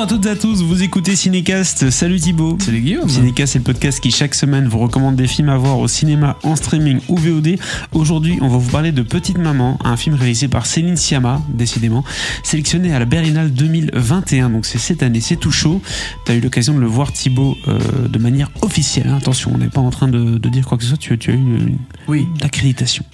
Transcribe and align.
Bonjour 0.00 0.14
à 0.14 0.16
toutes 0.16 0.26
et 0.26 0.30
à 0.30 0.36
tous, 0.36 0.62
vous 0.62 0.82
écoutez 0.82 1.14
Cinécast. 1.14 1.90
Salut 1.90 2.18
Thibaut. 2.18 2.56
Salut 2.58 2.80
Guillaume. 2.80 3.06
Cinécast, 3.06 3.52
c'est 3.52 3.58
le 3.58 3.64
podcast 3.64 4.00
qui 4.00 4.10
chaque 4.10 4.34
semaine 4.34 4.66
vous 4.66 4.78
recommande 4.78 5.14
des 5.14 5.26
films 5.26 5.50
à 5.50 5.58
voir 5.58 5.78
au 5.78 5.88
cinéma, 5.88 6.38
en 6.42 6.56
streaming 6.56 7.00
ou 7.08 7.18
VOD. 7.18 7.58
Aujourd'hui, 7.92 8.38
on 8.40 8.48
va 8.48 8.56
vous 8.56 8.70
parler 8.70 8.92
de 8.92 9.02
Petite 9.02 9.36
Maman, 9.36 9.78
un 9.84 9.98
film 9.98 10.14
réalisé 10.14 10.48
par 10.48 10.64
Céline 10.64 10.96
Sciamma, 10.96 11.42
décidément, 11.52 12.02
sélectionné 12.44 12.94
à 12.94 12.98
la 12.98 13.04
Berlinale 13.04 13.52
2021. 13.52 14.48
Donc 14.48 14.64
c'est 14.64 14.78
cette 14.78 15.02
année, 15.02 15.20
c'est 15.20 15.36
tout 15.36 15.52
chaud. 15.52 15.82
Tu 16.24 16.32
as 16.32 16.34
eu 16.34 16.40
l'occasion 16.40 16.72
de 16.72 16.80
le 16.80 16.86
voir 16.86 17.12
Thibaut 17.12 17.58
euh, 17.68 18.08
de 18.08 18.18
manière 18.18 18.50
officielle. 18.62 19.10
Attention, 19.10 19.52
on 19.54 19.58
n'est 19.58 19.68
pas 19.68 19.82
en 19.82 19.90
train 19.90 20.08
de, 20.08 20.38
de 20.38 20.48
dire 20.48 20.64
quoi 20.66 20.78
que 20.78 20.82
ce 20.84 20.88
soit, 20.88 20.98
tu, 20.98 21.18
tu 21.18 21.30
as 21.30 21.34
eu 21.34 21.36
une, 21.36 21.76
Oui, 22.08 22.26
accréditation. 22.40 23.04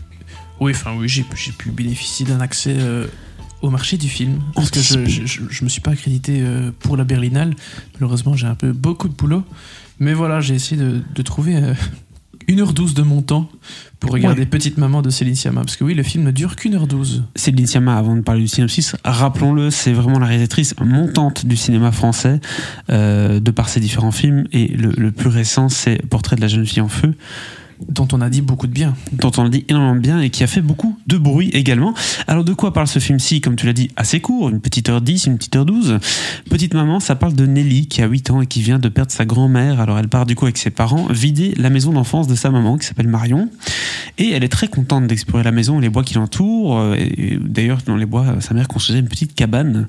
oui, 0.61 0.71
enfin 0.73 0.93
oui, 0.97 1.09
j'ai 1.09 1.25
j'ai 1.35 1.51
pu 1.51 1.71
bénéficier 1.71 2.25
d'un 2.27 2.41
accès 2.41 2.77
euh, 2.79 3.09
au 3.63 3.71
marché 3.71 3.97
du 3.97 4.09
film 4.09 4.41
parce 4.55 4.71
que 4.71 4.81
je, 4.81 5.27
je, 5.27 5.65
me 5.65 5.69
suis 5.69 5.81
pas 5.81 5.93
accrédité 5.93 6.41
euh, 6.41 6.71
pour 6.79 6.97
la 6.97 7.05
Berlinale. 7.05 7.55
Malheureusement, 7.95 8.35
j'ai 8.35 8.47
un 8.47 8.55
peu 8.55 8.73
beaucoup 8.73 9.09
de 9.09 9.15
boulot, 9.15 9.43
mais 9.99 10.13
voilà, 10.13 10.41
j'ai 10.41 10.55
essayé 10.55 10.81
de, 10.81 11.01
de 11.15 11.23
trouver 11.23 11.57
euh, 11.57 11.75
1h12 12.49 12.95
de 12.95 13.03
mon 13.03 13.23
temps 13.23 13.49
pour 13.99 14.13
regarder 14.13 14.41
Ouais. 14.41 14.47
Petite 14.47 14.79
Maman 14.79 15.03
de 15.03 15.11
Céline 15.11 15.35
Sciamma 15.35 15.63
parce 15.63 15.77
que 15.77 15.85
oui, 15.85 15.95
le 15.95 16.03
film 16.03 16.25
ne 16.25 16.31
dure 16.31 16.57
qu'une 16.57 16.75
heure 16.75 16.87
12. 16.87 17.25
Céline 17.35 17.67
Sciamma, 17.67 17.97
avant 17.97 18.15
de 18.15 18.21
parler 18.21 18.43
du 18.43 18.49
synopsis, 18.49 18.95
rappelons-le, 19.05 19.71
c'est 19.71 19.93
vraiment 19.93 20.19
la 20.19 20.27
réalisatrice 20.27 20.75
montante 20.81 21.47
du 21.47 21.57
cinéma 21.57 21.93
français, 21.93 22.41
euh, 22.91 23.41
de 23.41 23.51
par 23.51 23.69
ses 23.69 23.81
différents 23.81 24.13
films. 24.13 24.47
Et 24.53 24.69
le, 24.69 24.91
le 24.91 25.11
plus 25.13 25.29
récent, 25.29 25.69
c'est 25.69 26.07
Portrait 26.07 26.37
de 26.37 26.41
la 26.43 26.49
jeune 26.49 26.67
fille 26.67 26.83
en 26.83 26.89
feu, 26.89 27.15
dont 27.89 28.09
on 28.13 28.21
a 28.21 28.31
dit 28.31 28.43
beaucoup 28.43 28.67
de 28.67 28.73
bien. 28.73 28.95
dont 29.13 29.33
on 29.39 29.49
dit 29.49 29.65
énormément 29.69 29.97
de 29.97 30.01
bien 30.01 30.21
et 30.21 30.31
qui 30.31 30.45
a 30.45 30.47
fait 30.47 30.61
beaucoup 30.61 30.99
de 31.07 31.19
bruit 31.19 31.51
également. 31.51 31.95
Alors 32.27 32.45
de 32.45 32.53
quoi 32.53 32.73
parle 32.73 32.87
ce 32.87 32.99
film-ci? 32.99 33.41
Comme 33.41 33.57
tu 33.57 33.67
l'as 33.67 33.73
dit, 33.73 33.91
assez 33.97 34.21
court, 34.21 34.49
une 34.49 34.61
petite 34.61 34.89
heure 34.89 35.01
10, 35.01 35.27
une 35.27 35.37
petite 35.37 35.57
heure 35.57 35.67
12. 35.67 35.99
Petite 36.51 36.75
maman, 36.75 37.01
ça 37.01 37.15
parle 37.15 37.35
de 37.35 37.47
Nelly 37.47 37.87
qui 37.87 38.03
a 38.03 38.07
8 38.07 38.31
ans 38.31 38.41
et 38.41 38.47
qui 38.47 38.63
vient 38.63 38.79
de 38.79 38.89
perdre 38.89 39.13
sa 39.13 39.25
grand-mère. 39.25 39.81
Alors 39.81 39.99
elle 39.99 40.09
part 40.09 40.27
du 40.27 40.35
coup 40.35 40.45
avec 40.47 40.59
ses 40.59 40.71
parents 40.71 41.07
vider 41.11 41.55
la 41.57 41.71
maison 41.71 41.93
d'enfance 41.93 42.27
de 42.27 42.35
sa 42.35 42.51
maman 42.51 42.79
qui 42.79 42.87
s'appelle 42.87 43.09
Marion. 43.09 43.49
Et 44.19 44.31
elle 44.31 44.45
est 44.45 44.49
très 44.49 44.69
contente 44.69 45.07
d'explorer 45.07 45.45
la 45.45 45.53
maison, 45.53 45.79
les 45.79 45.91
bois 45.91 46.03
qui 46.03 46.15
l'entourent. 46.15 46.79
Euh, 46.79 46.95
et- 46.95 47.35
et 47.35 47.39
D'ailleurs, 47.39 47.81
dans 47.85 47.97
les 47.97 48.07
bois, 48.07 48.37
sa 48.41 48.55
mère 48.55 48.67
construisait 48.67 49.01
une 49.01 49.09
petite 49.09 49.35
cabane. 49.35 49.87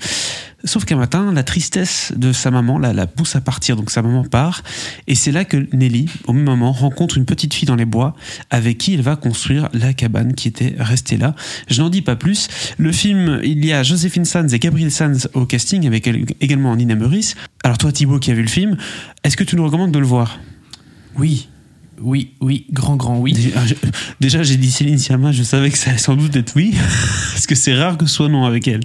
Sauf 0.65 0.83
qu'un 0.85 0.97
matin, 0.97 1.31
la 1.31 1.43
tristesse 1.43 2.11
de 2.17 2.33
sa 2.33 2.51
maman 2.51 2.77
la, 2.79 2.91
la 2.91 3.07
pousse 3.07 3.35
à 3.37 3.41
partir. 3.41 3.75
Donc 3.77 3.89
sa 3.89 4.01
maman 4.01 4.23
part. 4.25 4.63
Et 5.07 5.15
c'est 5.15 5.31
là 5.31 5.45
que 5.45 5.67
Nelly, 5.71 6.09
au 6.25 6.33
même 6.33 6.43
moment, 6.43 6.71
rencontre 6.73 7.17
une 7.17 7.23
petite 7.25 7.53
fille 7.53 7.67
dans 7.67 7.75
les 7.75 7.85
bois 7.85 8.15
avec 8.49 8.77
qui 8.79 8.95
elle 8.95 9.01
va 9.01 9.15
construire 9.15 9.69
la 9.73 9.93
cabane 9.93 10.33
qui 10.33 10.47
était 10.49 10.75
restée 10.77 11.15
là. 11.15 11.33
Je 11.69 11.81
n'en 11.81 11.89
dis 11.89 12.01
pas 12.01 12.15
plus. 12.17 12.49
Le 12.77 12.91
film, 12.91 13.39
il 13.43 13.63
y 13.63 13.71
a 13.71 13.81
Joséphine 13.83 14.25
Sanz 14.25 14.53
et 14.53 14.59
Gabriel 14.59 14.91
Sanz 14.91 15.29
au 15.35 15.45
casting, 15.45 15.87
avec 15.87 16.09
également 16.41 16.75
Nina 16.75 16.95
Meurice. 16.95 17.35
Alors 17.63 17.77
toi, 17.77 17.91
Thibaut, 17.93 18.19
qui 18.19 18.31
a 18.31 18.33
vu 18.33 18.41
le 18.41 18.47
film, 18.49 18.75
est-ce 19.23 19.37
que 19.37 19.43
tu 19.45 19.55
nous 19.55 19.63
recommandes 19.63 19.91
de 19.91 19.99
le 19.99 20.05
voir? 20.05 20.39
Oui, 21.17 21.47
oui, 22.01 22.31
oui, 22.41 22.65
grand, 22.71 22.95
grand 22.95 23.17
oui. 23.19 23.35
Déjà, 24.19 24.43
j'ai 24.43 24.57
dit 24.57 24.71
Céline 24.71 24.97
Sciamma, 24.97 25.31
je 25.31 25.43
savais 25.43 25.69
que 25.71 25.77
ça 25.77 25.89
allait 25.89 25.99
sans 25.99 26.15
doute 26.15 26.35
être 26.35 26.53
oui, 26.55 26.75
parce 27.31 27.47
que 27.47 27.55
c'est 27.55 27.75
rare 27.75 27.97
que 27.97 28.05
ce 28.05 28.13
soit 28.13 28.29
non 28.29 28.45
avec 28.45 28.67
elle. 28.67 28.81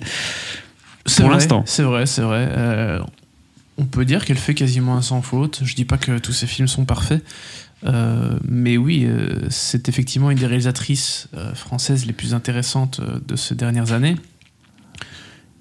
Pour 1.16 1.30
l'instant. 1.30 1.64
C'est 1.66 1.82
vrai, 1.82 2.06
c'est 2.06 2.22
vrai. 2.22 2.48
Euh, 2.50 3.00
on 3.78 3.84
peut 3.84 4.04
dire 4.04 4.24
qu'elle 4.24 4.38
fait 4.38 4.54
quasiment 4.54 4.96
un 4.96 5.02
sans 5.02 5.22
faute. 5.22 5.60
Je 5.64 5.74
dis 5.74 5.84
pas 5.84 5.98
que 5.98 6.18
tous 6.18 6.32
ses 6.32 6.46
films 6.46 6.68
sont 6.68 6.84
parfaits. 6.84 7.24
Euh, 7.84 8.38
mais 8.46 8.76
oui, 8.76 9.04
euh, 9.06 9.48
c'est 9.50 9.88
effectivement 9.88 10.30
une 10.30 10.38
des 10.38 10.46
réalisatrices 10.46 11.28
françaises 11.54 12.06
les 12.06 12.12
plus 12.12 12.34
intéressantes 12.34 13.00
de 13.26 13.36
ces 13.36 13.54
dernières 13.54 13.92
années. 13.92 14.16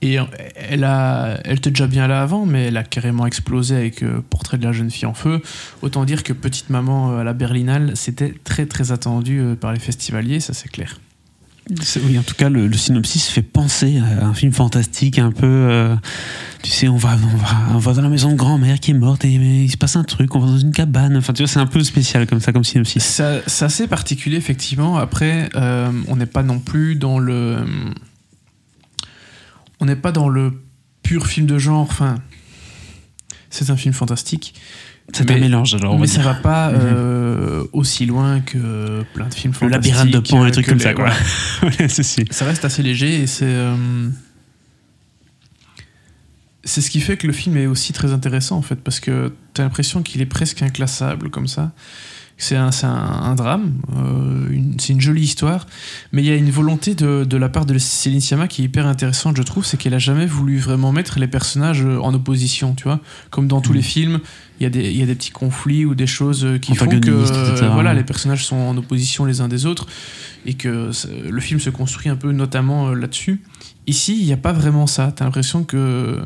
Et 0.04 0.18
elle, 0.56 0.84
a, 0.84 1.38
elle 1.46 1.58
était 1.58 1.70
déjà 1.70 1.86
bien 1.88 2.08
là 2.08 2.22
avant, 2.24 2.46
mais 2.46 2.66
elle 2.66 2.78
a 2.78 2.84
carrément 2.84 3.28
explosé 3.28 3.76
avec 3.76 4.02
euh, 4.02 4.22
Portrait 4.30 4.58
de 4.58 4.64
la 4.64 4.72
jeune 4.72 4.90
fille 4.90 5.06
en 5.06 5.14
feu. 5.14 5.42
Autant 5.84 6.06
dire 6.06 6.24
que 6.24 6.34
Petite 6.34 6.70
Maman 6.72 7.12
euh, 7.12 7.20
à 7.20 7.24
la 7.24 7.34
Berlinale, 7.34 7.92
c'était 7.96 8.34
très 8.44 8.66
très 8.66 8.92
attendu 8.92 9.40
euh, 9.40 9.56
par 9.56 9.74
les 9.74 9.80
festivaliers, 9.80 10.40
ça 10.40 10.54
c'est 10.54 10.70
clair. 10.70 11.00
Oui, 12.04 12.18
en 12.18 12.24
tout 12.24 12.34
cas, 12.34 12.50
le, 12.50 12.68
le 12.68 12.76
synopsis 12.76 13.28
fait 13.30 13.44
penser 13.44 14.00
à 14.20 14.26
un 14.26 14.34
film 14.34 14.52
fantastique, 14.52 15.20
un 15.20 15.32
peu. 15.32 15.46
euh, 15.46 15.96
tu 16.64 16.72
sais, 16.72 16.88
on 16.88 16.98
va, 16.98 17.12
on, 17.34 17.38
va, 17.38 17.48
on 17.76 17.78
va 17.78 17.94
dans 17.94 18.02
la 18.02 18.10
maison 18.10 18.32
de 18.32 18.36
grand-mère 18.36 18.80
qui 18.80 18.92
est 18.92 18.96
morte 18.96 19.24
et 19.24 19.38
mais 19.38 19.64
il 19.66 19.70
se 19.72 19.78
passe 19.78 19.96
un 19.96 20.04
truc, 20.04 20.36
on 20.36 20.40
va 20.40 20.48
dans 20.48 20.58
une 20.58 20.72
cabane. 20.74 21.16
Enfin, 21.16 21.32
tu 21.34 21.44
vois, 21.44 21.48
c'est 21.48 21.60
un 21.60 21.68
peu 21.68 21.84
spécial 21.84 22.26
comme 22.26 22.40
ça, 22.42 22.52
comme 22.52 22.64
synopsis. 22.64 23.04
Ça- 23.04 23.42
C'est 23.46 23.66
assez 23.66 23.88
particulier, 23.88 24.38
effectivement. 24.38 24.98
Après, 24.98 25.50
euh, 25.56 25.92
on 26.08 26.16
n'est 26.16 26.26
pas 26.26 26.42
non 26.44 26.58
plus 26.60 26.96
dans 26.96 27.20
le. 27.20 27.58
On 29.82 29.86
n'est 29.86 29.96
pas 29.98 30.12
dans 30.14 30.30
le 30.30 30.54
pur 31.04 31.28
film 31.28 31.46
de 31.48 31.58
genre. 31.58 31.82
Enfin, 31.82 32.16
c'est 33.50 33.70
un 33.70 33.76
film 33.78 33.94
fantastique. 33.94 34.54
C'est 35.14 35.30
un 35.30 35.38
mélange, 35.38 35.74
alors. 35.76 36.00
mais 36.00 36.08
ça 36.08 36.22
va 36.22 36.36
pas 36.36 36.72
Mhm. 36.72 36.80
euh, 36.82 37.64
aussi 37.74 38.06
loin 38.06 38.40
que 38.40 39.04
plein 39.14 39.28
de 39.28 39.34
films 39.34 39.52
Le 39.54 39.60
fantastiques. 39.60 39.94
labyrinthe 39.94 40.12
de 40.14 40.20
Pan, 40.20 40.42
euh, 40.42 40.46
les 40.46 40.52
trucs 40.54 40.66
que 40.66 40.70
comme 40.72 40.78
les- 40.78 40.84
ça, 40.86 40.94
quoi. 40.94 41.10
voilà. 41.62 41.90
Ça 42.32 42.46
reste 42.46 42.64
assez 42.64 42.82
léger 42.82 43.22
et 43.22 43.28
c'est. 43.28 43.44
euh, 43.46 43.76
C'est 46.64 46.82
ce 46.82 46.92
qui 46.92 47.02
fait 47.02 47.18
que 47.18 47.26
le 47.26 47.34
film 47.34 47.58
est 47.58 47.66
aussi 47.66 47.92
très 47.92 48.14
intéressant 48.14 48.56
en 48.58 48.62
fait, 48.62 48.76
parce 48.76 49.00
que 49.00 49.34
t'as 49.54 49.64
l'impression 49.64 50.04
qu'il 50.04 50.22
est 50.22 50.28
presque 50.28 50.62
inclassable 50.62 51.30
comme 51.32 51.48
ça. 51.48 51.72
C'est 52.44 52.56
un, 52.56 52.72
c'est 52.72 52.88
un, 52.88 52.90
un 52.96 53.36
drame, 53.36 53.74
euh, 53.96 54.48
c'est 54.80 54.94
une 54.94 55.00
jolie 55.00 55.22
histoire, 55.22 55.68
mais 56.12 56.24
il 56.24 56.26
y 56.26 56.32
a 56.32 56.36
une 56.36 56.50
volonté 56.50 56.96
de, 56.96 57.24
de 57.24 57.38
la 57.38 57.50
part 57.50 57.68
de 57.68 57.78
Céline 57.78 58.20
Sciamma 58.20 58.48
qui 58.48 58.64
est 58.64 58.66
hyper 58.66 58.88
intéressante, 58.88 59.38
je 59.38 59.44
trouve, 59.44 59.64
c'est 59.64 59.78
qu'elle 59.78 59.94
a 59.94 60.00
jamais 60.00 60.26
voulu 60.26 60.58
vraiment 60.58 60.92
mettre 60.92 61.20
les 61.20 61.28
personnages 61.28 61.84
euh, 61.86 62.00
en 62.00 62.16
opposition, 62.16 62.74
tu 62.74 62.86
vois. 62.86 63.00
Comme 63.30 63.48
dans 63.48 63.62
tous 63.62 63.74
Mhm. 63.74 63.76
les 63.78 63.82
films, 63.84 64.20
il 64.60 64.64
y, 64.64 64.66
a 64.66 64.72
des- 64.72 64.90
il 64.90 64.98
y 64.98 65.04
a 65.04 65.06
des 65.06 65.14
petits 65.14 65.30
conflits 65.30 65.86
ou 65.86 65.94
des 65.94 66.08
choses 66.08 66.44
euh, 66.44 66.58
qui 66.58 66.74
font 66.74 66.86
que 67.00 67.12
euh, 67.12 67.70
voilà, 67.74 67.94
les 67.94 68.04
personnages 68.04 68.44
sont 68.44 68.56
en 68.58 68.76
opposition 68.76 69.26
les 69.26 69.40
uns 69.42 69.48
des 69.48 69.68
autres 69.68 69.86
et 70.48 70.56
que 70.56 70.90
le 71.30 71.40
film 71.42 71.60
se 71.60 71.70
construit 71.70 72.10
un 72.10 72.16
peu 72.16 72.32
notamment 72.32 72.90
là-dessus. 72.96 73.44
Ici, 73.86 74.18
il 74.20 74.26
n'y 74.26 74.34
a 74.34 74.38
pas 74.38 74.52
vraiment 74.52 74.88
ça. 74.88 75.14
T'as 75.16 75.26
l'impression 75.26 75.64
que 75.64 76.20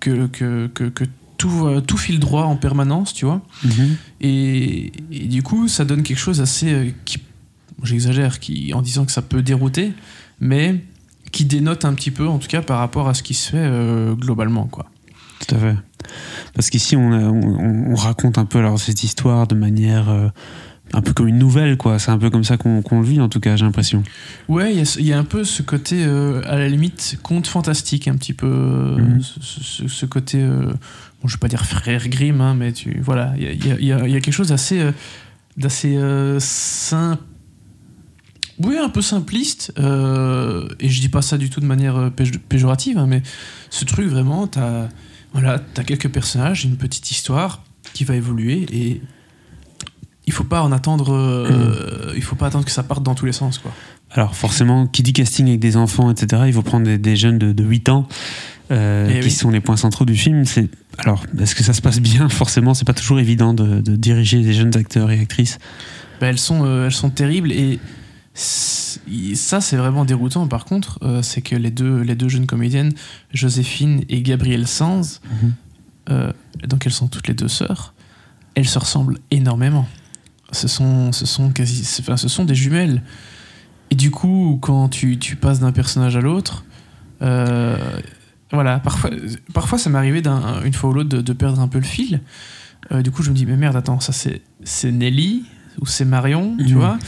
que, 0.00 0.26
que, 0.26 0.68
que, 0.74 0.84
que 0.84 1.04
tout, 1.38 1.66
euh, 1.66 1.80
tout 1.80 1.96
file 1.96 2.18
droit 2.20 2.42
en 2.44 2.56
permanence, 2.56 3.14
tu 3.14 3.24
vois. 3.24 3.40
Mhm. 3.64 3.96
Et, 4.20 4.92
et 5.10 5.26
du 5.26 5.42
coup, 5.42 5.66
ça 5.68 5.84
donne 5.86 6.02
quelque 6.02 6.18
chose 6.18 6.40
assez. 6.42 6.72
euh, 6.72 6.90
qui, 7.04 7.18
J'exagère 7.84 8.40
qui, 8.40 8.74
en 8.74 8.82
disant 8.82 9.04
que 9.04 9.12
ça 9.12 9.22
peut 9.22 9.40
dérouter, 9.40 9.92
mais 10.40 10.82
qui 11.30 11.44
dénote 11.44 11.84
un 11.84 11.94
petit 11.94 12.10
peu, 12.10 12.26
en 12.26 12.38
tout 12.38 12.48
cas, 12.48 12.60
par 12.60 12.80
rapport 12.80 13.08
à 13.08 13.14
ce 13.14 13.22
qui 13.22 13.34
se 13.34 13.50
fait 13.50 13.56
euh, 13.58 14.14
globalement, 14.14 14.66
quoi. 14.66 14.86
Tout 15.46 15.54
à 15.54 15.58
fait. 15.58 15.76
Parce 16.54 16.70
qu'ici, 16.70 16.96
on, 16.96 17.12
a- 17.12 17.18
on, 17.30 17.92
on 17.92 17.94
raconte 17.94 18.36
un 18.36 18.46
peu 18.46 18.58
alors, 18.58 18.80
cette 18.80 19.04
histoire 19.04 19.46
de 19.46 19.54
manière 19.54 20.08
euh, 20.08 20.26
un 20.92 21.02
peu 21.02 21.12
comme 21.12 21.28
une 21.28 21.38
nouvelle, 21.38 21.76
quoi. 21.76 22.00
C'est 22.00 22.10
un 22.10 22.18
peu 22.18 22.30
comme 22.30 22.42
ça 22.42 22.56
qu'on 22.56 22.82
le 22.90 23.02
vit, 23.06 23.20
en 23.20 23.28
tout 23.28 23.38
cas, 23.38 23.54
j'ai 23.54 23.64
l'impression. 23.64 24.02
Ouais, 24.48 24.74
il 24.74 24.78
y 25.06 25.12
a 25.12 25.16
y, 25.16 25.18
un 25.18 25.22
peu 25.24 25.44
ce 25.44 25.62
côté, 25.62 26.04
euh, 26.04 26.42
à 26.46 26.56
la 26.56 26.66
limite, 26.68 27.18
conte 27.22 27.46
fantastique, 27.46 28.08
un 28.08 28.16
petit 28.16 28.32
peu. 28.32 28.48
euh, 28.48 28.96
Mhm. 28.96 29.22
ce, 29.22 29.38
ce- 29.62 29.86
ce 29.88 30.06
côté. 30.06 30.38
euh, 30.42 30.72
bon, 31.22 31.28
je 31.28 31.34
vais 31.34 31.38
pas 31.40 31.48
dire 31.48 31.64
frère 31.66 32.08
Grimm, 32.08 32.40
hein, 32.40 32.54
mais 32.54 32.72
tu, 32.72 33.00
voilà, 33.02 33.34
il 33.38 33.44
y 33.66 33.70
a, 33.72 33.78
y 33.78 34.08
y 34.08 34.12
y 34.16 34.20
quelque 34.20 34.32
chose 34.32 34.48
d'assez. 34.48 34.80
euh, 34.80 34.92
d'assez 35.56 35.96
euh, 35.96 36.38
simple. 36.40 37.22
Oui, 38.60 38.76
un 38.76 38.88
peu 38.88 39.02
simpliste. 39.02 39.72
euh, 39.78 40.68
et 40.80 40.88
je 40.88 41.00
dis 41.00 41.08
pas 41.08 41.22
ça 41.22 41.38
du 41.38 41.48
tout 41.50 41.60
de 41.60 41.66
manière 41.66 42.10
péj- 42.10 42.38
péjorative, 42.38 42.98
hein, 42.98 43.06
mais 43.06 43.22
ce 43.70 43.84
truc 43.84 44.08
vraiment, 44.08 44.46
t'as 44.46 44.88
voilà, 45.32 45.60
as 45.76 45.84
quelques 45.84 46.08
personnages, 46.08 46.64
une 46.64 46.76
petite 46.76 47.10
histoire 47.10 47.62
qui 47.94 48.04
va 48.04 48.14
évoluer 48.16 48.66
et. 48.72 49.00
Il 50.26 50.32
faut 50.34 50.44
pas 50.44 50.60
en 50.62 50.72
attendre, 50.72 51.14
euh, 51.14 52.12
il 52.14 52.20
faut 52.22 52.36
pas 52.36 52.48
attendre 52.48 52.66
que 52.66 52.70
ça 52.70 52.82
parte 52.82 53.02
dans 53.02 53.14
tous 53.14 53.24
les 53.24 53.32
sens, 53.32 53.56
quoi. 53.56 53.72
Alors, 54.10 54.36
forcément, 54.36 54.86
qui 54.86 55.02
dit 55.02 55.14
casting 55.14 55.48
avec 55.48 55.58
des 55.58 55.78
enfants, 55.78 56.10
etc., 56.10 56.42
il 56.46 56.52
faut 56.52 56.60
prendre 56.60 56.84
des, 56.84 56.98
des 56.98 57.16
jeunes 57.16 57.38
de, 57.38 57.52
de 57.52 57.64
8 57.64 57.88
ans. 57.88 58.06
Euh, 58.70 59.08
Eh 59.10 59.20
qui 59.20 59.26
oui. 59.26 59.30
sont 59.30 59.50
les 59.50 59.60
points 59.60 59.76
centraux 59.76 60.04
du 60.04 60.16
film. 60.16 60.44
C'est 60.44 60.68
alors 60.98 61.24
est-ce 61.40 61.54
que 61.54 61.62
ça 61.62 61.72
se 61.72 61.80
passe 61.82 62.00
bien? 62.00 62.28
Forcément, 62.28 62.74
c'est 62.74 62.84
pas 62.84 62.92
toujours 62.94 63.20
évident 63.20 63.54
de, 63.54 63.80
de 63.80 63.96
diriger 63.96 64.42
des 64.42 64.52
jeunes 64.52 64.76
acteurs 64.76 65.10
et 65.10 65.20
actrices. 65.20 65.58
Bah, 66.20 66.26
elles, 66.28 66.38
sont, 66.38 66.64
euh, 66.64 66.86
elles 66.86 66.92
sont 66.92 67.10
terribles 67.10 67.52
et 67.52 67.78
ça 69.34 69.60
c'est 69.60 69.76
vraiment 69.76 70.04
déroutant 70.04 70.46
par 70.46 70.64
contre, 70.64 70.98
euh, 71.02 71.22
c'est 71.22 71.40
que 71.42 71.56
les 71.56 71.70
deux, 71.70 72.00
les 72.02 72.14
deux 72.14 72.28
jeunes 72.28 72.46
comédiennes, 72.46 72.92
Joséphine 73.32 74.02
et 74.08 74.22
Gabrielle 74.22 74.66
Sanz, 74.66 75.20
Mhm. 76.10 76.32
donc 76.68 76.86
elles 76.86 76.92
sont 76.92 77.08
toutes 77.08 77.28
les 77.28 77.34
deux 77.34 77.48
sœurs, 77.48 77.94
elles 78.54 78.68
se 78.68 78.78
ressemblent 78.78 79.18
énormément. 79.30 79.86
Ce 80.52 80.66
sont, 80.66 81.12
ce 81.12 81.26
sont, 81.26 81.50
quasi, 81.50 81.84
enfin, 82.00 82.16
ce 82.16 82.28
sont 82.28 82.44
des 82.46 82.54
jumelles. 82.54 83.02
Et 83.90 83.94
du 83.94 84.10
coup, 84.10 84.58
quand 84.62 84.88
tu, 84.88 85.18
tu 85.18 85.36
passes 85.36 85.60
d'un 85.60 85.72
personnage 85.72 86.16
à 86.16 86.20
l'autre, 86.22 86.64
euh, 87.20 87.76
voilà, 88.52 88.78
parfois, 88.78 89.10
parfois 89.52 89.78
ça 89.78 89.90
m'est 89.90 89.98
arrivé 89.98 90.22
d'un- 90.22 90.62
une 90.64 90.72
fois 90.72 90.90
ou 90.90 90.92
l'autre 90.94 91.08
de, 91.10 91.20
de 91.20 91.32
perdre 91.32 91.60
un 91.60 91.68
peu 91.68 91.78
le 91.78 91.84
fil. 91.84 92.20
Euh, 92.92 93.02
du 93.02 93.10
coup, 93.10 93.22
je 93.22 93.30
me 93.30 93.34
dis, 93.34 93.44
mais 93.46 93.56
merde, 93.56 93.76
attends, 93.76 94.00
ça 94.00 94.12
c'est 94.12 94.40
c'est 94.64 94.90
Nelly 94.92 95.44
ou 95.80 95.86
c'est 95.86 96.04
Marion, 96.04 96.56
tu 96.58 96.72
Mhm. 96.74 96.78
vois? 96.80 96.98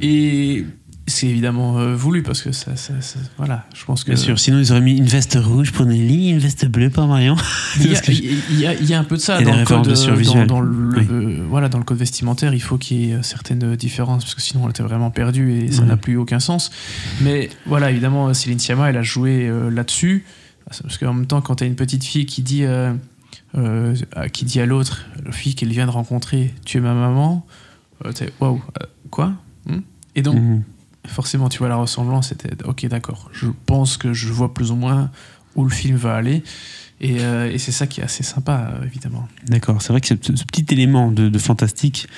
Et 0.00 0.64
c'est 1.06 1.26
évidemment 1.26 1.78
euh, 1.78 1.94
voulu 1.94 2.22
parce 2.22 2.42
que 2.42 2.52
ça, 2.52 2.76
ça- 2.76 3.00
ça- 3.00 3.18
voilà, 3.38 3.64
je 3.74 3.82
pense 3.86 4.04
que 4.04 4.10
Bien 4.12 4.20
sûr, 4.20 4.38
sinon 4.38 4.58
ils 4.58 4.70
auraient 4.72 4.80
mis 4.82 4.96
une 4.98 5.06
veste 5.06 5.38
rouge 5.40 5.72
pour 5.72 5.86
Nelly, 5.86 6.30
une 6.30 6.38
veste 6.38 6.66
bleue 6.66 6.90
pour 6.90 7.06
Marion. 7.06 7.34
il 7.80 7.86
y, 7.86 7.88
a, 7.88 7.92
Parce 7.92 8.00
que 8.06 8.12
je- 8.12 8.22
il 8.50 8.60
y 8.60 8.66
a- 8.66 8.74
il 8.74 8.84
y 8.86 8.92
a 8.92 8.98
un 8.98 9.04
peu 9.04 9.16
de 9.16 9.20
ça 9.22 9.40
dans 9.40 9.56
le 9.56 9.64
code 9.64 9.88
euh, 9.88 10.24
dans, 10.24 10.44
dans 10.46 10.60
le, 10.60 10.98
Oui. 10.98 11.06
euh, 11.10 11.46
voilà 11.48 11.68
dans 11.70 11.78
le 11.78 11.84
code 11.84 11.96
vestimentaire, 11.98 12.52
il 12.52 12.60
faut 12.60 12.76
qu'il 12.76 13.00
y 13.00 13.12
ait 13.12 13.22
certaines 13.22 13.74
différences 13.76 14.24
parce 14.24 14.34
que 14.34 14.42
sinon 14.42 14.64
on 14.64 14.68
était 14.70 14.82
vraiment 14.82 15.10
perdu 15.10 15.52
et 15.52 15.72
ça 15.72 15.82
Ouais. 15.82 15.88
n'a 15.88 15.96
plus 15.96 16.16
aucun 16.18 16.40
sens. 16.40 16.70
Mais 17.22 17.48
voilà, 17.66 17.90
évidemment, 17.90 18.34
Céline 18.34 18.58
Sciamma, 18.58 18.90
elle 18.90 18.96
a 18.98 19.02
joué 19.02 19.46
euh, 19.48 19.70
là-dessus 19.70 20.24
parce 20.82 20.98
qu'en 20.98 21.14
même 21.14 21.26
temps, 21.26 21.40
quand 21.40 21.56
tu 21.56 21.64
as 21.64 21.66
une 21.66 21.76
petite 21.76 22.04
fille 22.04 22.26
qui 22.26 22.42
dit 22.42 22.64
euh, 22.64 22.92
euh, 23.56 23.94
à- 24.14 24.28
qui 24.28 24.44
dit 24.44 24.60
à 24.60 24.66
l'autre, 24.66 25.06
la 25.24 25.32
fille 25.32 25.54
qu'elle 25.54 25.70
vient 25.70 25.86
de 25.86 25.90
rencontrer, 25.90 26.54
tu 26.64 26.78
es 26.78 26.80
ma 26.80 26.94
maman, 26.94 27.46
euh, 28.04 28.12
t'es 28.12 28.30
waouh, 28.40 28.62
euh, 28.82 28.86
quoi 29.10 29.32
Hmm 29.66 29.80
Et 30.14 30.22
donc 30.22 30.36
Mhm. 30.36 30.62
forcément, 31.06 31.48
tu 31.48 31.58
vois 31.58 31.68
la 31.68 31.76
ressemblance, 31.76 32.28
c'était 32.28 32.50
ok, 32.64 32.86
d'accord. 32.86 33.30
Je 33.32 33.46
pense 33.66 33.96
que 33.96 34.12
je 34.12 34.30
vois 34.32 34.52
plus 34.52 34.70
ou 34.70 34.76
moins 34.76 35.10
où 35.58 35.64
le 35.64 35.70
film 35.70 35.96
va 35.96 36.14
aller. 36.14 36.42
Et, 37.00 37.18
euh, 37.20 37.48
et 37.52 37.58
c'est 37.58 37.70
ça 37.70 37.86
qui 37.86 38.00
est 38.00 38.04
assez 38.04 38.24
sympa, 38.24 38.72
euh, 38.72 38.84
évidemment. 38.84 39.28
D'accord, 39.46 39.80
c'est 39.80 39.92
vrai 39.92 40.00
que 40.00 40.08
ce, 40.08 40.14
ce 40.14 40.44
petit 40.44 40.66
élément 40.74 41.12
de, 41.12 41.28
de 41.28 41.38
fantastique 41.38 42.08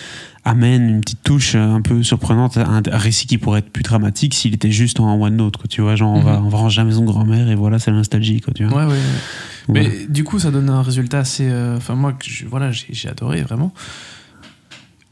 amène 0.43 0.89
une 0.89 1.01
petite 1.03 1.23
touche 1.23 1.55
euh, 1.55 1.75
un 1.75 1.83
peu 1.83 2.03
surprenante 2.03 2.57
à 2.57 2.67
un, 2.67 2.81
récit 2.87 3.27
qui 3.27 3.37
pourrait 3.37 3.59
être 3.59 3.69
plus 3.71 3.83
dramatique 3.83 4.33
s'il 4.35 4.55
était 4.55 4.71
juste 4.71 4.99
en 4.99 5.21
one 5.21 5.37
note, 5.37 5.59
quoi. 5.59 5.67
Tu 5.69 5.83
vois, 5.83 5.97
genre 5.97 6.13
on, 6.15 6.21
va, 6.21 6.39
Mhm. 6.41 6.47
on 6.47 6.49
va 6.49 6.57
ranger 6.59 6.79
la 6.81 6.85
maison 6.87 7.03
de 7.03 7.09
grand-mère 7.09 7.51
et 7.51 7.55
voilà, 7.57 7.79
c'est 7.79 7.91
la 7.91 7.99
nostalgie, 7.99 8.41
quoi. 8.41 8.55
Tu 8.55 8.65
vois. 8.65 8.79
Ouais, 8.79 8.85
ouais. 8.87 8.93
ouais. 8.95 8.99
Voilà. 9.69 9.89
Mais 9.91 10.07
du 10.09 10.25
coup, 10.25 10.39
ça 10.39 10.51
donne 10.51 10.71
un 10.71 10.81
résultat 10.83 11.19
assez. 11.19 11.47
euh, 11.51 11.77
Enfin, 11.77 11.95
moi, 11.95 12.15
je- 12.25 12.47
voilà, 12.47 12.71
j'ai 12.73 13.09
adoré 13.09 13.43
vraiment. 13.43 13.75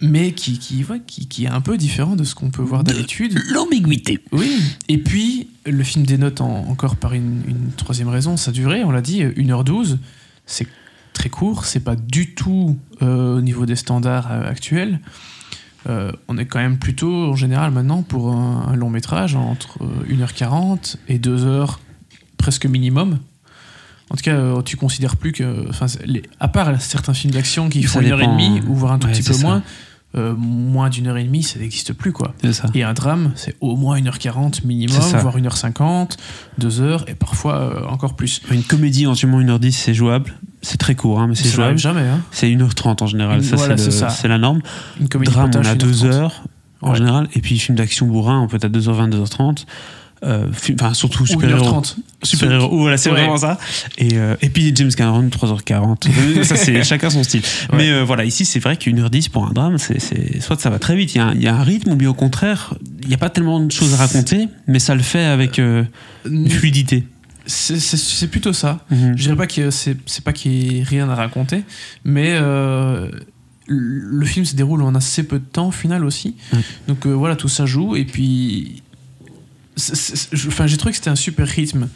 Mais 0.01 0.31
qui, 0.33 0.59
qui, 0.61 0.85
ouais, 0.85 1.01
qui, 1.07 1.27
qui 1.27 1.45
est 1.45 1.49
un 1.49 1.61
peu 1.61 1.77
différent 1.77 2.15
de 2.15 2.23
ce 2.23 2.35
qu'on 2.37 2.51
peut 2.51 2.63
voir 2.63 2.85
d'habitude. 2.85 3.37
L'ambiguïté. 3.51 4.21
Oui, 4.33 4.53
et 4.89 4.99
puis 4.99 5.49
le 5.67 5.83
film 5.83 6.07
dénote 6.07 6.41
en- 6.41 6.67
encore 6.69 6.95
par 6.97 7.15
une, 7.15 7.43
une 7.49 7.71
troisième 7.77 8.09
raison, 8.09 8.37
sa 8.37 8.53
durée, 8.53 8.85
on 8.85 8.91
l'a 8.93 9.01
dit, 9.01 9.23
1h12, 9.25 9.99
c'est 10.47 10.69
très 11.15 11.29
court, 11.31 11.65
c'est 11.65 11.81
pas 11.81 11.97
du 11.97 12.35
tout 12.35 12.79
euh, 13.03 13.39
au 13.39 13.41
niveau 13.41 13.67
des 13.67 13.75
standards 13.75 14.29
euh, 14.31 14.49
actuels. 14.49 15.01
Euh, 15.89 16.13
on 16.29 16.39
est 16.39 16.47
quand 16.47 16.59
même 16.61 16.79
plutôt 16.79 17.31
en 17.31 17.35
général 17.37 17.73
maintenant 17.73 18.03
pour 18.03 18.31
un, 18.33 18.69
un 18.69 18.77
long 18.77 18.91
métrage 18.91 19.35
entre 19.35 19.79
euh, 19.83 20.15
1h40 20.15 20.97
et 21.09 21.19
2h 21.19 21.77
presque 22.37 22.67
minimum. 22.67 23.19
En 24.11 24.15
tout 24.17 24.23
cas, 24.23 24.63
tu 24.65 24.77
considères 24.77 25.17
plus 25.17 25.33
que. 25.33 25.69
enfin, 25.69 25.87
c'est- 25.89 26.07
les- 26.07 26.23
À 26.41 26.49
part 26.49 26.81
certains 26.81 27.13
films 27.15 27.33
d'action 27.35 27.69
qui 27.69 27.83
font 27.83 28.01
une 28.01 28.11
heure 28.13 28.23
et 28.23 28.27
demie, 28.27 28.61
ou 28.67 28.75
voire 28.75 28.93
un 28.93 28.99
tout 28.99 29.07
Ouais, 29.07 29.13
petit 29.13 29.23
peu 29.23 29.35
ça. 29.35 29.43
moins, 29.47 29.63
euh, 30.17 30.35
moins 30.37 30.89
d'une 30.89 31.07
heure 31.07 31.19
et 31.19 31.25
demie, 31.25 31.43
ça 31.43 31.59
n'existe 31.59 31.93
plus, 31.93 32.13
quoi. 32.13 32.35
Ça. 32.53 32.69
Et 32.75 32.83
un 32.83 32.95
drame, 32.95 33.33
c'est 33.37 33.55
au 33.61 33.77
moins 33.77 33.99
1h40 34.01 34.65
minimum, 34.67 34.97
voire 35.21 35.37
1h50, 35.37 36.17
2h, 36.61 37.05
et 37.09 37.15
parfois 37.15 37.57
euh, 37.61 37.85
encore 37.87 38.15
plus. 38.17 38.41
Une 38.51 38.63
comédie, 38.63 39.03
éventuellement 39.03 39.41
1h10, 39.41 39.73
c'est 39.73 39.95
jouable. 39.95 40.33
C'est 40.63 40.79
très 40.79 40.95
court, 40.95 41.21
hein, 41.21 41.27
mais 41.29 41.35
c'est 41.35 41.49
jouable. 41.51 41.79
jamais, 41.79 42.01
hein. 42.09 42.21
C'est 42.31 42.49
1h30 42.49 43.03
en 43.03 43.07
général. 43.07 43.39
Une- 43.39 43.45
ça, 43.45 43.57
voilà, 43.57 43.77
c'est 43.77 44.29
la 44.29 44.39
norme. 44.39 44.61
Une 44.99 45.09
comédie 45.09 45.31
Drame, 45.33 45.51
on 45.55 45.59
a 45.59 45.75
1h30. 45.75 45.77
2 45.79 46.05
heures 46.07 46.43
en 46.81 46.91
Ouais. 46.93 46.97
général. 46.97 47.29
Et 47.35 47.41
puis 47.41 47.59
film 47.59 47.77
d'action 47.77 48.07
bourrin, 48.07 48.41
on 48.41 48.49
peut 48.49 48.57
être 48.57 48.65
à 48.65 48.69
2h20, 48.69 49.09
2h30. 49.11 49.67
Euh, 50.25 50.47
Enfin, 50.75 50.95
surtout 50.95 51.23
Ou 51.23 51.27
super-héros. 51.27 51.81
1h30. 51.81 51.97
Super 52.25 52.51
héros, 52.51 52.77
voilà, 52.79 52.97
c'est 52.97 53.11
vraiment 53.11 53.37
ça. 53.37 53.59
Et, 53.99 54.15
euh, 54.15 54.35
et 54.43 54.49
puis 54.49 54.73
James 54.75 54.91
Cameron, 54.91 55.29
3h40. 55.29 56.09
Euh, 56.09 56.43
ça, 56.45 56.57
c'est 56.57 56.83
chacun 56.83 57.09
son 57.11 57.23
style. 57.23 57.43
Mais 57.73 57.91
euh, 57.91 58.03
voilà, 58.05 58.25
ici, 58.25 58.45
c'est 58.45 58.59
vrai 58.59 58.77
qu'une 58.77 58.99
heure 58.99 59.11
10 59.11 59.29
pour 59.29 59.47
un 59.47 59.53
drame, 59.53 59.79
c'est, 59.79 60.41
soit 60.41 60.61
ça 60.61 60.71
va 60.71 60.79
très 60.81 60.97
vite, 60.97 61.15
il 61.15 61.19
y, 61.19 61.21
a 61.21 61.27
un- 61.27 61.35
il 61.35 61.43
y 61.43 61.47
a 61.47 61.55
un 61.55 61.63
rythme, 61.63 61.93
ou 61.93 61.97
bien 61.97 62.11
au 62.11 62.15
contraire, 62.15 62.75
il 63.03 63.09
n'y 63.09 63.15
a 63.15 63.19
pas 63.19 63.31
tellement 63.31 63.61
de 63.61 63.71
choses 63.71 63.95
à 63.95 63.99
raconter, 63.99 64.49
mais 64.67 64.81
ça 64.81 64.95
le 64.97 65.03
fait 65.03 65.25
avec 65.25 65.61
fluidité. 66.49 67.05
C'est- 67.47 68.27
plutôt 68.27 68.53
ça. 68.53 68.85
Mhm. 68.91 69.15
Je 69.17 69.23
dirais 69.23 69.37
pas 69.37 69.47
que 69.47 69.71
c'est 69.71 69.97
pas 70.25 70.33
qu'il 70.33 70.53
y 70.73 70.79
ait 70.81 70.83
rien 70.83 71.09
à 71.09 71.15
raconter, 71.15 71.63
mais 72.05 72.37
le 72.41 74.25
film 74.27 74.45
se 74.45 74.57
déroule 74.57 74.83
en 74.83 74.95
assez 74.95 75.23
peu 75.23 75.39
de 75.39 75.45
temps 75.45 75.69
au 75.69 75.73
final 75.73 76.05
aussi. 76.05 76.35
Donc 76.89 77.07
voilà, 77.07 77.37
tout 77.37 77.49
ça 77.49 77.67
joue. 77.67 77.97
Et 77.97 78.05
puis, 78.05 78.83
enfin, 79.79 80.67
j'ai 80.67 80.77
trouvé 80.77 80.93
que 80.93 80.97
c'était 80.99 81.11
un 81.11 81.17
super 81.17 81.47
rythme 81.47 81.89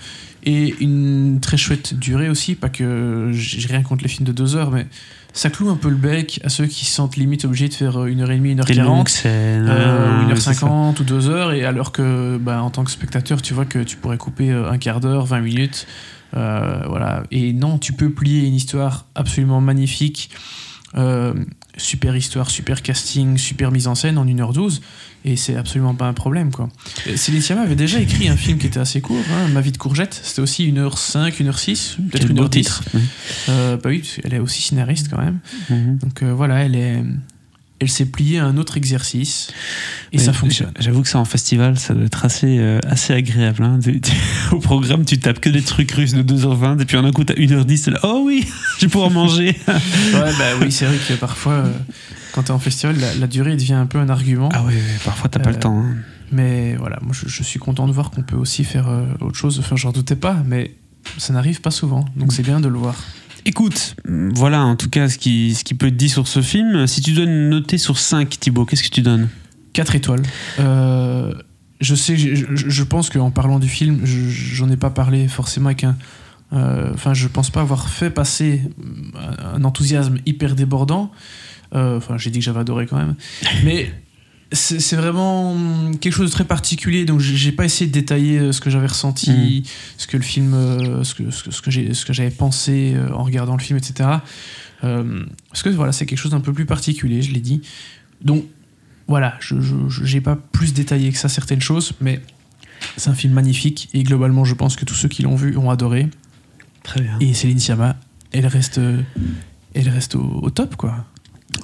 et 0.45 0.75
une 0.81 1.39
très 1.41 1.57
chouette 1.57 1.95
durée 1.95 2.29
aussi. 2.29 2.55
Pas 2.55 2.69
que 2.69 3.31
j'ai 3.33 3.69
rien 3.69 3.83
contre 3.83 4.03
les 4.03 4.09
films 4.09 4.27
de 4.27 4.33
deux 4.33 4.57
heures, 4.57 4.71
mais 4.71 4.87
ça 5.33 5.51
cloue 5.51 5.71
un 5.71 5.77
peu 5.77 5.89
le 5.89 5.97
bec 5.97 6.41
à 6.45 6.49
ceux 6.49 6.67
qui 6.67 6.85
se 6.85 6.93
sentent 6.93 7.17
limite 7.17 7.45
obligés 7.45 7.69
de 7.69 7.75
faire 7.75 8.05
une 8.07 8.21
heure 8.21 8.31
et 8.31 8.37
demie, 8.37 8.53
une 8.53 8.61
heure 8.61 8.67
quarante. 8.67 9.23
Euh, 9.25 10.35
c'est 10.37 10.55
ça. 10.55 10.67
1h50 10.67 11.01
ou 11.01 11.05
2h, 11.05 11.55
et 11.55 11.65
alors 11.65 11.93
que 11.93 12.39
bah, 12.39 12.63
en 12.63 12.71
tant 12.71 12.85
que 12.85 12.91
spectateur, 12.91 13.41
tu 13.43 13.55
vois 13.55 13.65
que 13.65 13.79
tu 13.79 13.97
pourrais 13.97 14.19
couper 14.19 14.51
euh, 14.51 14.71
un 14.71 14.79
quart 14.79 15.01
d'heure, 15.01 15.25
20 15.27 15.41
minutes. 15.41 15.87
euh, 16.37 16.83
voilà. 16.89 17.23
Et 17.31 17.53
non, 17.53 17.79
tu 17.79 17.93
peux 17.93 18.11
plier 18.11 18.47
une 18.47 18.55
histoire 18.55 19.07
absolument 19.15 19.61
magnifique. 19.61 20.31
euh, 20.97 21.33
super 21.77 22.15
histoire, 22.17 22.51
super 22.51 22.83
casting, 22.83 23.39
super 23.39 23.71
mise 23.71 23.87
en 23.89 23.95
scène 23.95 24.19
en 24.19 24.27
1h12, 24.27 24.81
et 25.25 25.37
c'est 25.37 25.57
absolument 25.57 25.95
pas 25.95 26.07
un 26.07 26.13
problème. 26.13 26.51
Quoi. 26.51 26.69
Céline 27.17 27.41
Sciamma 27.41 27.63
avait 27.63 27.77
déjà 27.77 27.99
écrit 28.01 28.29
un 28.29 28.37
film 28.37 28.59
qui 28.59 28.67
était 28.67 28.81
assez 28.81 29.01
court, 29.01 29.25
hein, 29.33 29.49
Ma 29.49 29.61
vie 29.61 29.73
de 29.73 29.79
courgette, 29.79 30.19
c'était 30.23 30.43
aussi 30.43 30.71
1h05, 30.71 31.33
1h06, 31.43 31.97
peut-être 32.11 32.27
Quel 32.27 32.37
beau 32.37 32.45
1h10. 32.45 32.51
titre. 32.51 32.83
Euh, 33.49 33.77
bah 33.77 33.89
oui, 33.91 34.03
qu'elle 34.03 34.35
est 34.35 34.39
aussi 34.39 34.63
scénariste 34.63 35.09
quand 35.11 35.21
même. 35.21 35.39
Mhm. 35.71 35.99
Donc 35.99 36.23
euh, 36.23 36.33
voilà, 36.35 36.61
elle 36.65 36.77
est, 36.77 37.03
elle 37.83 37.91
s'est 37.91 38.07
pliée 38.07 38.39
à 38.39 38.45
un 38.47 38.57
autre 38.57 38.77
exercice 38.77 39.49
et 40.13 40.19
ça 40.19 40.33
fonctionne. 40.33 40.73
J'avoue 40.79 41.03
que 41.03 41.09
ça 41.09 41.19
en 41.19 41.25
festival, 41.25 41.79
ça 41.79 41.95
doit 41.95 42.05
être 42.05 42.25
assez, 42.25 42.59
euh, 42.59 42.79
assez 42.89 43.13
agréable. 43.13 43.63
hein. 43.65 43.79
Au 44.53 44.59
programme, 44.59 45.05
tu 45.05 45.19
tapes 45.19 45.41
que 45.41 45.51
des 45.51 45.63
trucs 45.63 45.91
russes 45.93 46.15
de 46.15 46.23
2h20, 46.23 46.81
et 46.81 46.85
puis 46.85 46.97
en 46.97 47.05
un 47.05 47.13
coup, 47.13 47.25
t'as 47.25 47.35
1h10, 47.35 47.85
t'es 47.85 47.91
là, 47.91 47.99
oh 48.05 48.23
oui, 48.25 48.47
je 48.79 48.87
vais 48.87 48.91
pouvoir 48.91 49.11
manger. 49.11 49.57
Ouais, 49.67 50.33
bah 50.39 50.45
oui, 50.61 50.71
c'est 50.71 50.85
vrai 50.87 50.97
que 51.09 51.15
parfois, 51.15 51.53
euh, 51.55 51.73
quand 52.33 52.45
t'es 52.45 52.51
en 52.53 52.59
festival, 52.59 52.97
la, 52.99 53.15
la 53.15 53.27
durée 53.27 53.57
devient 53.57 53.75
un 53.75 53.87
peu 53.87 53.99
un 53.99 54.09
argument. 54.09 54.49
ah 54.53 54.63
ouais, 54.63 54.75
ouais, 54.75 54.81
parfois 55.05 55.29
t'as 55.29 55.41
pas 55.41 55.51
Euh, 55.51 55.53
le 55.55 55.59
temps. 55.59 55.79
hein. 55.79 55.95
Mais 56.31 56.77
voilà, 56.77 56.99
moi 57.03 57.13
je, 57.15 57.29
je 57.29 57.43
suis 57.43 57.59
content 57.59 57.87
de 57.89 57.93
voir 57.93 58.11
qu'on 58.11 58.23
peut 58.23 58.37
aussi 58.37 58.65
faire 58.65 58.89
euh, 58.89 59.05
autre 59.21 59.37
chose. 59.37 59.59
Enfin, 59.59 59.77
j'en 59.77 59.93
doutais 59.93 60.17
pas, 60.17 60.37
mais 60.47 60.75
ça 61.19 61.33
n'arrive 61.33 61.61
pas 61.61 61.71
souvent. 61.71 62.05
Donc 62.17 62.33
c'est 62.33 62.43
bien 62.43 62.61
de 62.61 62.69
le 62.69 62.79
voir. 62.79 62.97
Écoute, 63.45 63.97
voilà 64.07 64.63
en 64.65 64.77
tout 64.77 64.89
cas 64.89 65.09
ce 65.09 65.19
qui, 65.19 65.55
ce 65.55 65.65
qui 65.65 65.75
peut 65.75 65.87
être 65.89 65.97
dit 65.97 66.09
sur 66.09 66.29
ce 66.29 66.43
film. 66.43 66.87
Si 66.87 67.01
tu 67.01 67.13
dois 67.13 67.27
noter 67.27 67.77
sur 67.79 67.99
5, 67.99 68.29
Thibaut, 68.39 68.65
qu'est-ce 68.65 68.83
que 68.85 68.89
tu 68.89 69.03
donnes? 69.03 69.29
4 69.73 69.95
étoiles. 69.97 70.23
Euh, 70.61 71.33
je 71.81 71.95
sais, 71.95 72.17
je, 72.17 72.35
je- 72.35 72.47
je 72.55 72.83
pense 72.85 73.11
qu'en 73.11 73.31
parlant 73.31 73.59
du 73.59 73.69
film, 73.69 74.01
je- 74.05 74.29
j'en 74.29 74.71
ai 74.71 74.77
pas 74.77 74.91
parlé 74.91 75.27
forcément 75.29 75.67
avec 75.71 75.83
un. 75.85 75.97
euh, 76.53 76.91
Enfin, 76.95 77.15
je 77.15 77.27
pense 77.27 77.51
pas 77.51 77.63
avoir 77.63 77.89
fait 77.89 78.11
passer 78.11 78.63
un, 79.17 79.57
un 79.61 79.65
enthousiasme 79.65 80.19
hyper 80.27 80.55
débordant. 80.55 81.11
Euh, 81.75 81.97
Enfin, 81.97 82.19
j'ai 82.19 82.31
dit 82.31 82.39
que 82.39 82.45
j'avais 82.45 82.61
adoré 82.61 82.87
quand 82.87 82.99
même. 82.99 83.15
Mais 83.65 83.93
c'est 84.53 84.97
vraiment 84.97 85.57
quelque 86.01 86.13
chose 86.15 86.31
de 86.31 86.35
très 86.35 86.45
particulier. 86.45 87.05
Donc, 87.05 87.21
j'ai 87.21 87.53
pas 87.53 87.65
essayé 87.65 87.87
de 87.89 87.93
détailler 87.93 88.39
euh, 88.39 88.53
ce 88.53 88.61
que 88.61 88.71
j'avais 88.71 88.87
ressenti, 88.87 89.63
ce 89.97 90.07
que 90.07 90.17
le 90.17 90.23
film, 90.23 90.55
euh, 90.55 91.05
ce 91.05 91.15
que, 91.15 91.31
ce 91.31 91.45
que, 91.45 91.51
ce 91.51 91.63
que 91.63 91.71
j'ai- 91.71 91.95
ce 91.95 92.05
que 92.05 92.13
j'avais 92.13 92.31
pensé 92.31 92.93
euh, 92.95 93.13
en 93.15 93.23
regardant 93.25 93.57
le 93.57 93.63
film, 93.63 93.79
etc. 93.79 94.09
Euh, 94.85 95.25
parce 95.49 95.63
que 95.63 95.69
voilà, 95.71 95.93
c'est 95.93 96.07
quelque 96.07 96.19
chose 96.19 96.33
d'un 96.33 96.41
peu 96.41 96.53
plus 96.53 96.67
particulier, 96.67 97.23
je 97.23 97.33
l'ai 97.33 97.41
dit. 97.41 97.63
Donc, 98.23 98.45
voilà, 99.09 99.37
je 99.41 99.55
n'ai 100.15 100.21
pas 100.21 100.37
plus 100.37 100.73
détaillé 100.75 101.11
que 101.13 101.19
ça 101.19 101.29
certaines 101.29 101.61
choses, 101.61 101.93
mais 102.01 102.21
c'est 102.97 103.11
un 103.11 103.15
film 103.15 103.33
magnifique 103.33 103.89
et 103.95 104.03
globalement, 104.03 104.45
je 104.45 104.55
pense 104.55 104.77
que 104.77 104.85
tous 104.85 104.95
ceux 104.95 105.09
qui 105.09 105.23
l'ont 105.23 105.37
vu 105.37 105.57
ont 105.57 105.71
adoré. 105.71 106.09
Très 106.83 107.01
bien. 107.01 107.17
Et 107.21 107.33
Céline 107.35 107.59
Sciamma, 107.61 107.97
elle 108.33 108.47
reste, 108.47 108.81
elle 109.75 109.89
reste 109.89 110.15
au, 110.17 110.41
au 110.43 110.51
top, 110.51 110.77
quoi. 110.77 111.05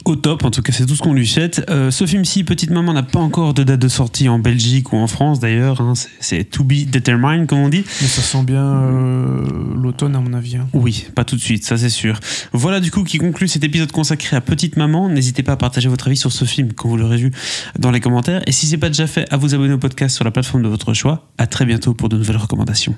Au 0.04 0.16
top, 0.16 0.44
en 0.44 0.50
tout 0.50 0.62
cas, 0.62 0.72
c'est 0.72 0.86
tout 0.86 0.94
ce 0.94 1.02
qu'on 1.02 1.12
lui 1.12 1.26
souhaite. 1.26 1.64
Euh, 1.68 1.90
ce 1.90 2.06
film-ci, 2.06 2.42
Petite 2.44 2.70
Maman, 2.70 2.92
n'a 2.94 3.02
pas 3.02 3.18
encore 3.18 3.52
de 3.52 3.62
date 3.62 3.80
de 3.80 3.88
sortie 3.88 4.28
en 4.28 4.38
Belgique 4.38 4.92
ou 4.92 4.96
en 4.96 5.06
France 5.06 5.38
d'ailleurs. 5.40 5.80
hein. 5.80 5.94
C'est- 5.94 6.08
C'est 6.20 6.44
to 6.44 6.64
be 6.64 6.84
determined, 6.90 7.46
comme 7.46 7.58
on 7.58 7.68
dit. 7.68 7.84
Mais 8.00 8.06
ça 8.08 8.22
sent 8.22 8.42
bien 8.44 8.64
euh, 8.64 9.44
l'automne, 9.76 10.16
à 10.16 10.20
mon 10.20 10.32
avis. 10.32 10.56
hein. 10.56 10.66
Oui, 10.72 11.06
pas 11.14 11.24
tout 11.24 11.36
de 11.36 11.40
suite, 11.40 11.64
ça 11.64 11.76
c'est 11.76 11.90
sûr. 11.90 12.20
Voilà 12.52 12.80
du 12.80 12.90
coup 12.90 13.04
qui 13.04 13.18
conclut 13.18 13.48
cet 13.48 13.64
épisode 13.64 13.92
consacré 13.92 14.36
à 14.36 14.40
Petite 14.40 14.76
Maman. 14.76 15.08
N'hésitez 15.08 15.42
pas 15.42 15.52
à 15.52 15.56
partager 15.56 15.88
votre 15.88 16.06
avis 16.06 16.16
sur 16.16 16.32
ce 16.32 16.44
film 16.44 16.72
quand 16.72 16.88
vous 16.88 16.96
l'aurez 16.96 17.16
vu 17.18 17.30
dans 17.78 17.90
les 17.90 18.00
commentaires. 18.00 18.42
Et 18.46 18.52
si 18.52 18.66
c'est 18.66 18.78
pas 18.78 18.88
déjà 18.88 19.06
fait, 19.06 19.26
à 19.30 19.36
vous 19.36 19.54
abonner 19.54 19.74
au 19.74 19.78
podcast 19.78 20.14
sur 20.16 20.24
la 20.24 20.30
plateforme 20.30 20.62
de 20.62 20.68
votre 20.68 20.94
choix. 20.94 21.28
À 21.38 21.46
très 21.46 21.66
bientôt 21.66 21.92
pour 21.94 22.08
de 22.08 22.16
nouvelles 22.16 22.36
recommandations. 22.36 22.94